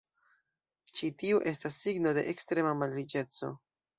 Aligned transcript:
Ĉi 0.99 1.09
tiu 1.23 1.41
estas 1.51 1.77
signo 1.83 2.15
de 2.19 2.25
ekstrema 2.33 2.75
malriĉeco. 2.83 3.53